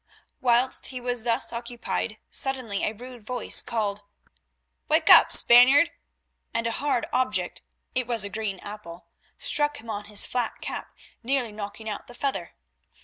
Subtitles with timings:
[0.39, 4.01] Whilst he was thus occupied suddenly a rude voice called,
[4.87, 5.91] "Wake up, Spaniard,"
[6.55, 10.87] and a hard object—it was a green apple—struck him on his flat cap
[11.21, 12.55] nearly knocking out the feather.